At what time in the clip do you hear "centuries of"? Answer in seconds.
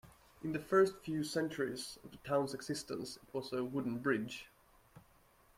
1.23-2.09